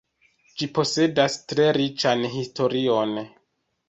[0.59, 3.13] Ĝi posedas tre riĉan historion.